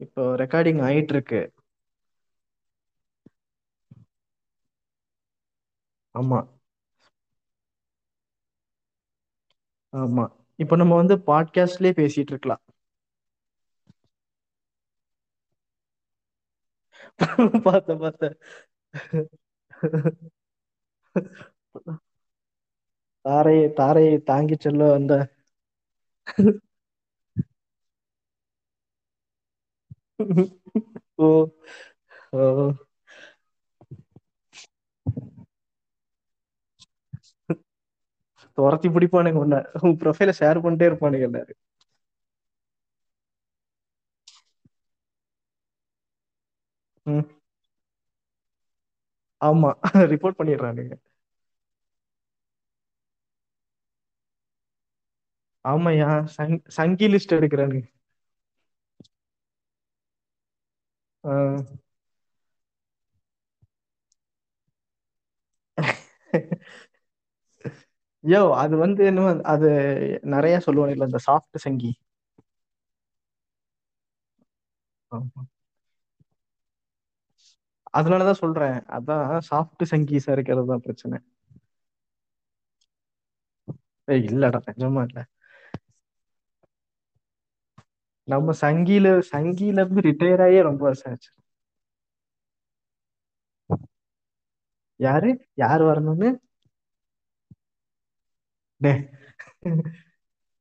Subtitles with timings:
[0.00, 1.40] இப்போ ரெக்கார்டிங் ஆயிட்டு இருக்கு
[6.14, 6.38] ஆமா.
[9.92, 10.24] ஆமா.
[10.58, 12.62] இப்போ நம்ம வந்து பாட்காஸ்ட்லயே பேசிட்டு இருக்கலாம்.
[17.64, 18.24] பார்த்த பார்த்த.
[23.24, 25.12] தாரையை தாரையை தாங்கி செல்ல வந்த
[31.18, 31.28] ஓ
[32.32, 32.72] ஓ uh.
[38.58, 39.56] துரத்தி பிடிப்பானுங்க உன்ன.
[39.82, 41.60] உன் ப்ரொஃபைல ஷேர் பண்ணிட்டே இருப்பானுங்க எல்லாரும்.
[47.06, 47.24] ம்,
[49.40, 49.70] ஆமா
[50.12, 50.94] ரிப்போர்ட் பண்ணிடுறானுங்க.
[55.64, 57.86] ஆமாய்யா சங் சங்கி லிஸ்ட் எடுக்கிறானுங்க.
[68.24, 69.68] யோ அது வந்து என்ன அது
[70.28, 71.92] நிறைய சொல்லுவானுங்களே இந்த சாஃப்ட் சங்கி.
[75.10, 75.42] ஆமா.
[77.94, 78.76] அதனாலதான் சொல்றேன்.
[78.96, 81.18] அதான் சாஃப்ட் சங்கீஸா இருக்கிறது தான் பிரச்சனை.
[84.08, 85.18] ஏய் இல்லடா நிஜமா இல்ல.
[88.28, 91.30] நம்ம சங்கில சங்கில இருந்து ரிட்டையர் ஆகியே ரொம்ப வருஷம் ஆச்சு.
[95.00, 95.30] யாரு?
[95.56, 96.30] யார் வரணும்னு?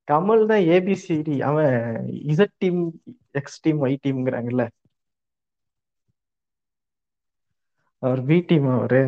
[0.07, 1.75] கமல் தான் ஏபிசிடி அவன்
[2.27, 2.81] Z team
[3.35, 4.65] X team Y டீம்ங்கிறாங்கல்ல
[8.03, 9.03] அவர் பி டீம் அவரு?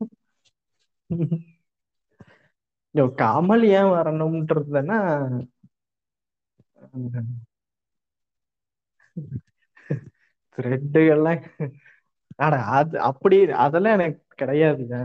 [0.00, 0.06] யோ,
[3.18, 4.98] கமல் ஏன் வரணும்ன்றதுன்னா
[10.58, 11.42] த்ரெட்டுகள்லாம்
[12.38, 14.96] அட அது அப்படி அதெல்லாம் எனக்கு கிடையாதுங்க.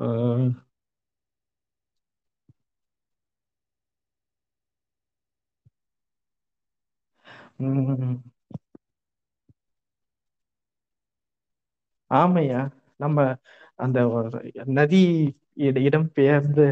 [0.00, 0.50] உம்.
[7.60, 8.16] உம்.
[12.10, 12.60] ஆமையா
[13.00, 13.18] நம்ம
[13.78, 14.30] அந்த ஒரு
[14.74, 15.02] நதி
[15.64, 16.66] இட- இடம் பெயர்ந்து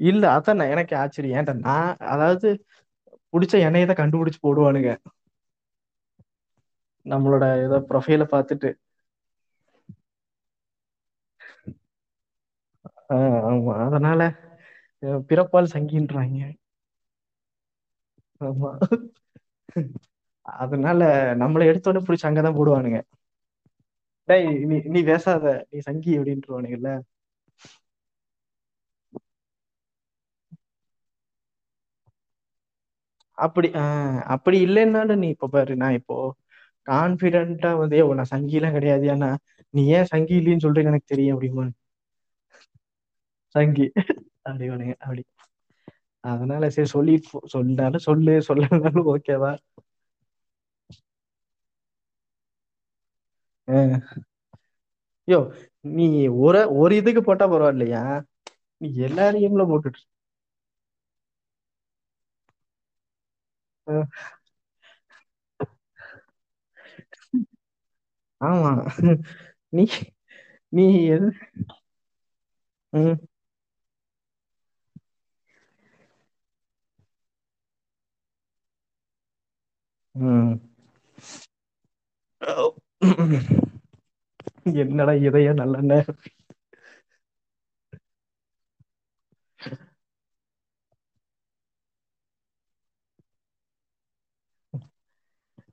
[0.00, 2.48] இல்ல அதான் எனக்கு ஆச்சரியம் ஏன்டா நான் அதாவது
[3.32, 4.90] புடிச்ச எண்ணெயை தான் கண்டுபிடிச்சு போடுவானுங்க
[7.06, 8.70] நம்மளோட ஏதோ ப்ரொஃபைல பார்த்துட்டு.
[13.10, 13.74] ஆஹ் ஆமா.
[13.86, 14.20] அதனால
[15.02, 16.38] அஹ் பிறப்பால் சங்கின்றாங்க.
[18.40, 18.70] ஆமா.
[20.46, 21.00] அதனால
[21.42, 23.00] நம்மளை எடுத்தோடனே பிடிச்சி அங்கதான் போடுவானுங்க.
[24.28, 25.44] டேய் நீ நீ பேசாத.
[25.68, 26.90] நீ சங்கி அப்படின்ட்டுருவானுங்கல்ல
[33.38, 36.16] அப்படி ஆஹ் அப்படி இல்லைன்னாலும் நீ இப்ப பாரு நான் இப்போ
[36.86, 39.30] கான்பிடென்ட்டா வந்து ஏ நான் சங்கி எல்லாம் கிடையாது ஏன்னா
[39.74, 41.64] நீ ஏன் சங்கி இல்லைன்னு சொல்றேன்னு எனக்கு தெரியும் அப்படிமா
[43.54, 43.86] சங்கி.
[44.48, 45.22] அப்படிவானுங்க அப்படி.
[46.24, 47.14] அதனால சரி சொல்லி
[47.54, 49.52] சொன்னாலும் சொல்லு சொல்லனாலும் ஓகேவா?
[55.28, 55.38] யோ
[55.94, 56.06] நீ
[56.42, 58.02] ஒரு ஒரு இதுக்கு போட்டா பரவாயில்லையா?
[58.80, 60.02] நீ எல்லாரையும்ல போட்டுட்டு
[68.42, 68.72] ஆமா.
[69.72, 69.84] நீ
[70.72, 71.28] நீ எது?
[72.92, 73.16] ம்,
[80.14, 80.54] ம்.
[84.82, 86.06] என்னடா இதயம் நல்லெண்ணெய்.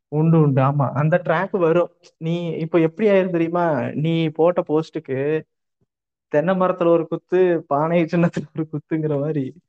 [0.10, 0.62] உண்டு உண்டு.
[0.62, 0.92] ஆமா.
[0.92, 1.92] அந்த ட்ராக் வரும்.
[2.18, 3.82] நீ இப்ப எப்படி ஆயிரும் தெரியுமா?
[3.92, 5.42] நீ போட்ட போஸ்டுக்கு
[6.28, 9.62] தென்னை மரத்துல ஒரு குத்து பானை சின்னத்துல ஒரு குத்துங்கிற மாதிரி.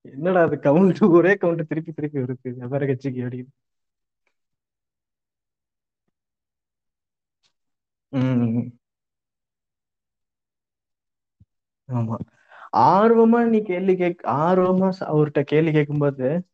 [0.00, 2.54] என்னடா அது கவுண்ட் ஒரே கவுண்ட் திருப்பி திருப்பி இருக்கு.
[2.56, 3.46] வெவ்வேறு கட்சிக்கு அப்படின்னு.
[8.08, 8.78] ம்
[11.92, 12.16] ஆமா.
[12.76, 16.49] ஆர்வமா நீ கேள்வி கேக் ஆர்வமா ச- அவர்ட்ட கேள்வி கேட்கும்போது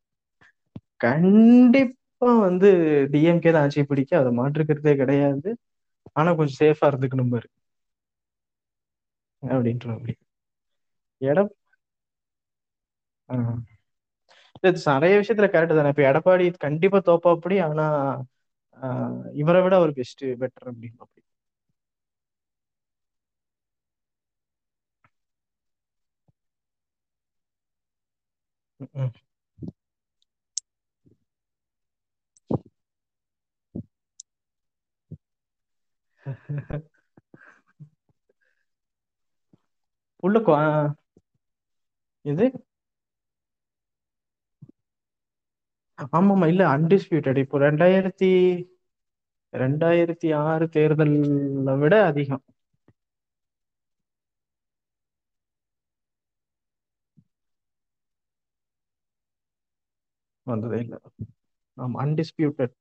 [1.01, 1.93] கண்டிப்பா
[2.41, 2.69] வந்து
[3.13, 4.13] டிஎம்கே தான் ஆட்சி பிடிக்க.
[4.17, 5.51] அதை மாற்றுக்கிறதே கிடையாது.
[6.17, 7.49] ஆனா கொஞ்சம் சேஃபா இருந்துக்கணும் பாரு.
[9.43, 10.15] அப்படின்ற அப்படி
[11.21, 11.53] எடப்
[13.29, 13.37] ஆ.
[14.61, 15.93] இது நிறைய விஷயத்துல கரெக்ட் தானே.
[15.95, 17.87] இப்ப எடப்பாடி கண்டிப்பா தோப்பா அப்படி ஆனா
[18.79, 19.13] ஆஹ்
[19.43, 21.23] இவரை விட அவர் பெஸ்ட் பெட்டர் அப்படின்னு அப்படி
[28.97, 29.13] ம்.
[40.23, 40.67] உள்ள கொ- ஆ,
[42.25, 42.45] இது?
[46.13, 48.31] ஆமாமா இல்ல அன்டிஸ்பியூட்டட் இப்போ ரெண்டாயிரத்தி
[49.53, 51.11] ரெண்டாயிரத்தி ஆறு தேர்தலை
[51.79, 52.45] விட அதிகம்.
[60.47, 60.95] வந்ததே இல்ல.
[61.77, 62.75] ஆமா அன்டிஸ்பியூட்டட்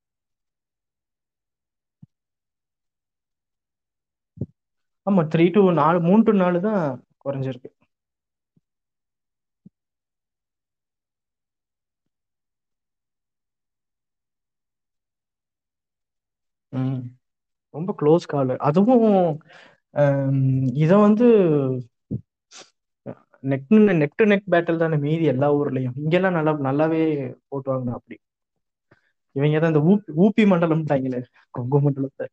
[5.08, 6.82] ஆமா த்ரீ டு நாலு மூணு டு நாலு தான்
[7.24, 7.70] குறைஞ்சிருக்கு.
[16.74, 17.00] ம்.
[17.74, 19.08] ரொம்ப க்ளோஸ் கால் அதுவும்
[20.84, 21.26] இத வந்து
[23.44, 23.70] neck
[24.00, 25.98] neck to neck battle தானே மீதி எல்லா ஊர்லயும்.
[26.04, 27.02] இங்கெல்லாம் நல்லா நல்லாவே
[27.50, 28.18] போட்டுவாங்க அப்படி.
[29.36, 31.20] இவங்க தான் இந்த ஊபி ஊபி மண்டலம்ட்டாங்களே
[31.54, 32.26] கொங்கு மண்டலத்தை.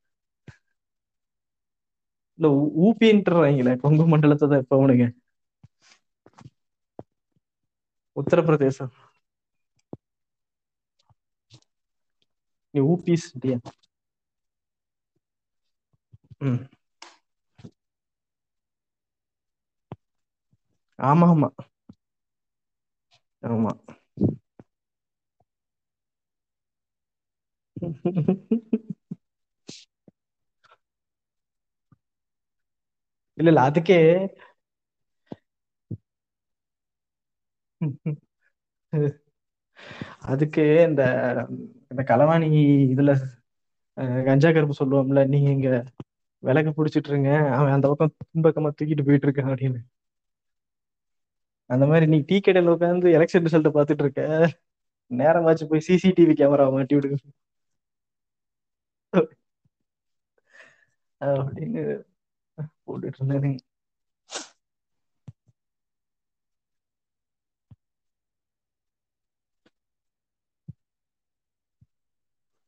[2.38, 5.06] இல்ல ஊ- ஊபின்றாங்களே கொங்கு மண்டலத்தை தான் இப்ப அவனுங்க.
[8.16, 8.92] உத்தரப்பிரதேசம்.
[12.74, 13.28] நீ ஊபிஸ்
[16.40, 16.60] ம்.
[20.98, 21.50] ஆமா ஆமா.
[23.42, 23.72] ஆமா.
[33.42, 33.98] இல்ல இல்ல அதுக்கே
[40.24, 41.02] அதுக்கு இந்த
[41.92, 42.48] இந்த களவாணி
[42.94, 43.12] இதுல
[43.96, 45.70] அஹ், கஞ்சா கருப்பு சொல்லுவோம்ல நீங்க இங்க
[46.42, 49.80] விளக்கு புடிச்சிட்டு இருங்க அவன் அந்த பக்கம் பின்பக்கமா தூக்கிட்டு போயிட்டு இருக்கான் அப்படின்னு.
[51.70, 54.22] அந்த மாதிரி நீ டீ கடையில உட்காந்து எலெக்ஷன் ரிசல்ட் பாத்துட்டு இருக்க
[55.10, 57.18] நேரமாச்சு போய் சிசிடிவி கேமரா மாட்டி விடுங்க
[61.20, 61.82] அப்படின்னு
[62.92, 63.52] போட்டுட்டு இருந்தாரு